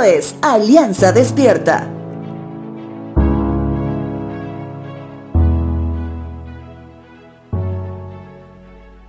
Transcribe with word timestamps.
Es 0.00 0.34
Alianza 0.40 1.12
Despierta. 1.12 1.86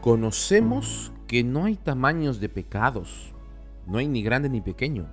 Conocemos 0.00 1.12
que 1.28 1.44
no 1.44 1.66
hay 1.66 1.76
tamaños 1.76 2.40
de 2.40 2.48
pecados, 2.48 3.32
no 3.86 3.98
hay 3.98 4.08
ni 4.08 4.24
grande 4.24 4.48
ni 4.48 4.60
pequeño. 4.60 5.06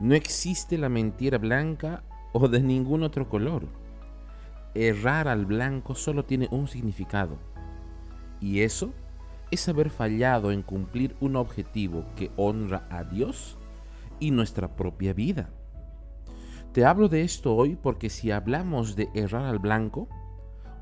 No 0.00 0.14
existe 0.14 0.76
la 0.76 0.90
mentira 0.90 1.38
blanca 1.38 2.04
o 2.32 2.46
de 2.46 2.60
ningún 2.60 3.02
otro 3.02 3.28
color. 3.28 3.66
Errar 4.74 5.28
al 5.28 5.46
blanco 5.46 5.94
solo 5.94 6.26
tiene 6.26 6.46
un 6.50 6.68
significado, 6.68 7.38
y 8.38 8.60
eso 8.60 8.92
es 9.50 9.66
haber 9.68 9.88
fallado 9.88 10.52
en 10.52 10.62
cumplir 10.62 11.16
un 11.20 11.36
objetivo 11.36 12.04
que 12.16 12.30
honra 12.36 12.86
a 12.90 13.02
Dios 13.02 13.56
y 14.20 14.30
nuestra 14.30 14.76
propia 14.76 15.12
vida. 15.12 15.50
Te 16.72 16.84
hablo 16.84 17.08
de 17.08 17.22
esto 17.22 17.54
hoy 17.54 17.76
porque 17.76 18.10
si 18.10 18.30
hablamos 18.30 18.94
de 18.94 19.08
errar 19.14 19.46
al 19.46 19.58
blanco, 19.58 20.08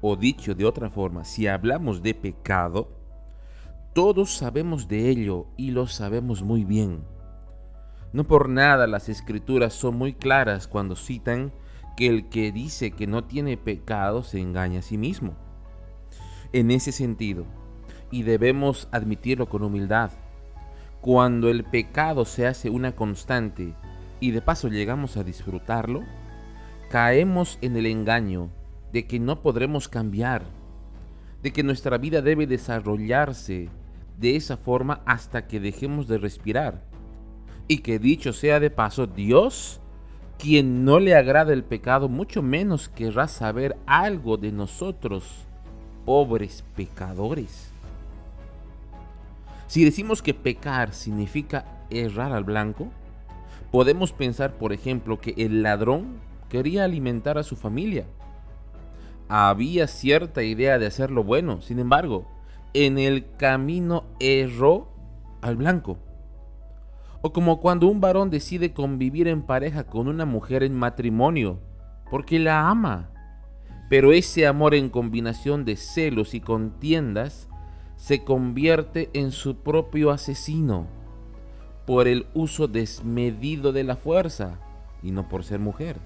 o 0.00 0.16
dicho 0.16 0.54
de 0.54 0.64
otra 0.64 0.90
forma, 0.90 1.24
si 1.24 1.46
hablamos 1.46 2.02
de 2.02 2.14
pecado, 2.14 2.90
todos 3.94 4.34
sabemos 4.34 4.88
de 4.88 5.08
ello 5.08 5.46
y 5.56 5.70
lo 5.70 5.86
sabemos 5.86 6.42
muy 6.42 6.64
bien. 6.64 7.04
No 8.12 8.24
por 8.24 8.48
nada 8.48 8.86
las 8.86 9.08
escrituras 9.08 9.72
son 9.72 9.96
muy 9.96 10.12
claras 10.14 10.68
cuando 10.68 10.96
citan 10.96 11.52
que 11.96 12.06
el 12.08 12.28
que 12.28 12.52
dice 12.52 12.90
que 12.90 13.06
no 13.06 13.24
tiene 13.24 13.56
pecado 13.56 14.22
se 14.22 14.38
engaña 14.38 14.80
a 14.80 14.82
sí 14.82 14.98
mismo. 14.98 15.34
En 16.52 16.70
ese 16.70 16.92
sentido, 16.92 17.46
y 18.10 18.22
debemos 18.22 18.88
admitirlo 18.92 19.48
con 19.48 19.62
humildad, 19.62 20.10
cuando 21.06 21.50
el 21.50 21.62
pecado 21.62 22.24
se 22.24 22.48
hace 22.48 22.68
una 22.68 22.96
constante 22.96 23.74
y 24.18 24.32
de 24.32 24.42
paso 24.42 24.66
llegamos 24.66 25.16
a 25.16 25.22
disfrutarlo, 25.22 26.02
caemos 26.90 27.60
en 27.62 27.76
el 27.76 27.86
engaño 27.86 28.50
de 28.92 29.06
que 29.06 29.20
no 29.20 29.40
podremos 29.40 29.86
cambiar, 29.86 30.42
de 31.44 31.52
que 31.52 31.62
nuestra 31.62 31.96
vida 31.96 32.22
debe 32.22 32.48
desarrollarse 32.48 33.68
de 34.18 34.34
esa 34.34 34.56
forma 34.56 35.00
hasta 35.06 35.46
que 35.46 35.60
dejemos 35.60 36.08
de 36.08 36.18
respirar. 36.18 36.82
Y 37.68 37.78
que 37.82 38.00
dicho 38.00 38.32
sea 38.32 38.58
de 38.58 38.70
paso, 38.70 39.06
Dios, 39.06 39.80
quien 40.40 40.84
no 40.84 40.98
le 40.98 41.14
agrada 41.14 41.52
el 41.52 41.62
pecado, 41.62 42.08
mucho 42.08 42.42
menos 42.42 42.88
querrá 42.88 43.28
saber 43.28 43.76
algo 43.86 44.38
de 44.38 44.50
nosotros, 44.50 45.46
pobres 46.04 46.64
pecadores. 46.74 47.75
Si 49.66 49.84
decimos 49.84 50.22
que 50.22 50.34
pecar 50.34 50.92
significa 50.92 51.64
errar 51.90 52.32
al 52.32 52.44
blanco, 52.44 52.88
podemos 53.70 54.12
pensar, 54.12 54.58
por 54.58 54.72
ejemplo, 54.72 55.20
que 55.20 55.34
el 55.36 55.62
ladrón 55.62 56.18
quería 56.48 56.84
alimentar 56.84 57.36
a 57.38 57.42
su 57.42 57.56
familia. 57.56 58.06
Había 59.28 59.88
cierta 59.88 60.42
idea 60.44 60.78
de 60.78 60.86
hacer 60.86 61.10
lo 61.10 61.24
bueno, 61.24 61.60
sin 61.60 61.80
embargo, 61.80 62.26
en 62.74 62.98
el 62.98 63.26
camino 63.36 64.04
erró 64.20 64.88
al 65.42 65.56
blanco. 65.56 65.98
O 67.22 67.32
como 67.32 67.60
cuando 67.60 67.88
un 67.88 68.00
varón 68.00 68.30
decide 68.30 68.72
convivir 68.72 69.26
en 69.26 69.42
pareja 69.42 69.84
con 69.84 70.06
una 70.06 70.26
mujer 70.26 70.62
en 70.62 70.78
matrimonio, 70.78 71.58
porque 72.08 72.38
la 72.38 72.68
ama. 72.68 73.10
Pero 73.90 74.12
ese 74.12 74.46
amor 74.46 74.74
en 74.74 74.90
combinación 74.90 75.64
de 75.64 75.76
celos 75.76 76.34
y 76.34 76.40
contiendas 76.40 77.48
se 77.96 78.24
convierte 78.24 79.10
en 79.14 79.32
su 79.32 79.56
propio 79.56 80.10
asesino 80.10 80.86
por 81.86 82.08
el 82.08 82.26
uso 82.34 82.68
desmedido 82.68 83.72
de 83.72 83.84
la 83.84 83.96
fuerza 83.96 84.58
y 85.02 85.10
no 85.10 85.28
por 85.28 85.44
ser 85.44 85.60
mujer. 85.60 85.98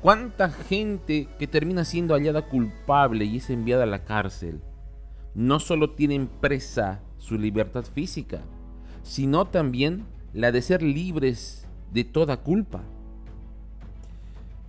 ¿Cuánta 0.00 0.50
gente 0.50 1.28
que 1.38 1.46
termina 1.46 1.84
siendo 1.84 2.14
hallada 2.14 2.46
culpable 2.48 3.24
y 3.24 3.38
es 3.38 3.48
enviada 3.50 3.84
a 3.84 3.86
la 3.86 4.04
cárcel 4.04 4.60
no 5.34 5.58
solo 5.58 5.90
tiene 5.90 6.28
presa 6.40 7.00
su 7.18 7.38
libertad 7.38 7.84
física, 7.84 8.42
sino 9.02 9.46
también 9.46 10.04
la 10.32 10.52
de 10.52 10.62
ser 10.62 10.82
libres 10.82 11.66
de 11.92 12.04
toda 12.04 12.36
culpa? 12.36 12.82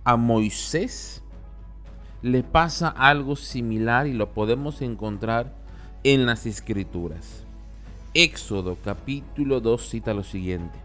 A 0.04 0.16
Moisés 0.16 1.22
le 2.22 2.42
pasa 2.42 2.88
algo 2.88 3.36
similar 3.36 4.06
y 4.06 4.12
lo 4.12 4.32
podemos 4.32 4.82
encontrar 4.82 5.52
en 6.04 6.26
las 6.26 6.46
escrituras. 6.46 7.44
Éxodo 8.14 8.76
capítulo 8.82 9.60
2 9.60 9.88
cita 9.88 10.14
lo 10.14 10.22
siguiente. 10.22 10.78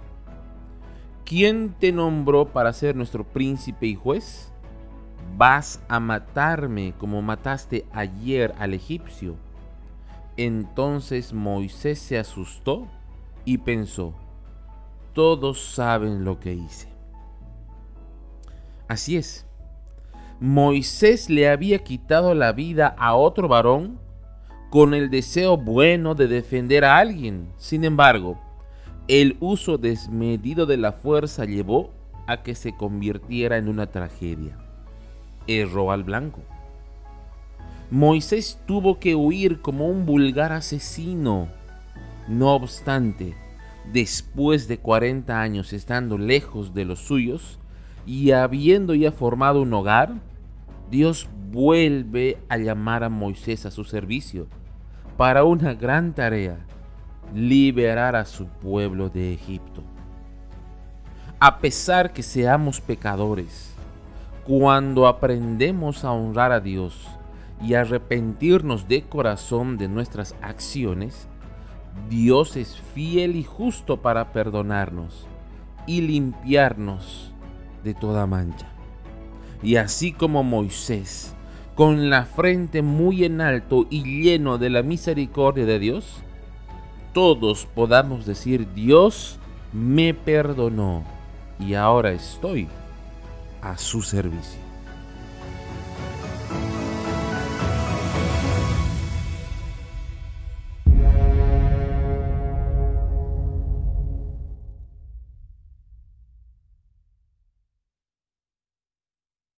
¿Quién 1.26 1.74
te 1.80 1.92
nombró 1.92 2.46
para 2.46 2.74
ser 2.74 2.96
nuestro 2.96 3.24
príncipe 3.24 3.86
y 3.86 3.96
juez? 3.96 4.52
Vas 5.38 5.82
a 5.88 6.00
matarme 6.00 6.94
como 6.98 7.22
mataste 7.22 7.86
ayer 7.94 8.54
al 8.60 8.74
egipcio. 8.74 9.36
Entonces 10.36 11.34
Moisés 11.34 12.00
se 12.00 12.18
asustó 12.18 12.88
y 13.46 13.60
pensó, 13.60 14.14
todos 15.14 15.62
saben 15.62 16.26
lo 16.26 16.40
que 16.40 16.54
hice. 16.54 16.90
Así 18.88 19.16
es, 19.16 19.46
Moisés 20.44 21.30
le 21.30 21.48
había 21.48 21.84
quitado 21.84 22.34
la 22.34 22.52
vida 22.52 22.96
a 22.98 23.14
otro 23.14 23.48
varón 23.48 24.00
con 24.72 24.96
el 24.96 25.12
deseo 25.12 25.56
bueno 25.56 26.16
de 26.16 26.28
defender 26.28 26.84
a 26.84 26.98
alguien. 26.98 27.50
Sin 27.58 27.84
embargo, 27.84 28.42
el 29.08 29.38
uso 29.40 29.78
desmedido 29.78 30.66
de 30.66 30.78
la 30.78 30.94
fuerza 30.94 31.46
llevó 31.46 31.92
a 32.26 32.42
que 32.42 32.56
se 32.56 32.76
convirtiera 32.76 33.58
en 33.58 33.70
una 33.70 33.92
tragedia. 33.92 34.58
Erró 35.46 35.92
al 35.92 36.04
blanco. 36.04 36.40
Moisés 37.92 38.60
tuvo 38.66 38.98
que 38.98 39.14
huir 39.14 39.62
como 39.62 39.90
un 39.90 40.08
vulgar 40.08 40.54
asesino. 40.54 41.50
No 42.28 42.56
obstante, 42.56 43.36
después 43.94 44.68
de 44.68 44.80
40 44.80 45.40
años 45.40 45.72
estando 45.72 46.18
lejos 46.18 46.74
de 46.74 46.86
los 46.86 46.98
suyos 46.98 47.60
y 48.08 48.32
habiendo 48.32 48.96
ya 48.96 49.12
formado 49.12 49.62
un 49.62 49.72
hogar, 49.76 50.31
Dios 50.92 51.30
vuelve 51.52 52.38
a 52.50 52.58
llamar 52.58 53.06
a 53.06 53.10
Moisés 53.10 53.66
a 53.66 53.72
su 53.72 53.86
servicio 53.86 54.48
para 55.16 55.46
una 55.46 55.74
gran 55.74 56.14
tarea, 56.14 56.58
liberar 57.34 58.18
a 58.18 58.26
su 58.26 58.48
pueblo 58.48 59.08
de 59.08 59.34
Egipto. 59.34 59.84
A 61.40 61.60
pesar 61.60 62.12
que 62.12 62.22
seamos 62.24 62.82
pecadores, 62.82 63.74
cuando 64.46 65.08
aprendemos 65.08 66.04
a 66.04 66.12
honrar 66.12 66.52
a 66.52 66.60
Dios 66.60 67.08
y 67.62 67.76
arrepentirnos 67.76 68.90
de 68.90 69.04
corazón 69.04 69.78
de 69.78 69.88
nuestras 69.88 70.36
acciones, 70.42 71.30
Dios 72.10 72.58
es 72.58 72.76
fiel 72.94 73.38
y 73.38 73.46
justo 73.46 74.02
para 74.02 74.34
perdonarnos 74.34 75.26
y 75.88 76.02
limpiarnos 76.02 77.34
de 77.82 77.94
toda 77.94 78.28
mancha. 78.28 78.68
Y 79.64 79.76
así 79.76 80.12
como 80.12 80.44
Moisés, 80.44 81.36
con 81.76 82.10
la 82.10 82.26
frente 82.26 82.82
muy 82.82 83.24
en 83.26 83.42
alto 83.42 83.86
y 83.90 84.04
lleno 84.24 84.58
de 84.58 84.70
la 84.70 84.84
misericordia 84.84 85.66
de 85.66 85.80
Dios, 85.80 86.22
todos 87.14 87.68
podamos 87.74 88.26
decir, 88.26 88.74
Dios 88.74 89.40
me 89.74 90.14
perdonó 90.14 91.04
y 91.60 91.76
ahora 91.76 92.12
estoy 92.12 92.68
a 93.62 93.78
su 93.78 94.02
servicio. 94.02 94.71